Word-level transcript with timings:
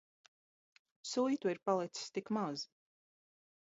Suitu 1.09 1.51
ir 1.53 1.61
palicis 1.69 2.09
tik 2.17 2.33
maz. 2.39 2.65